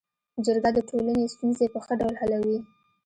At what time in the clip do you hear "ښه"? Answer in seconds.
1.85-1.93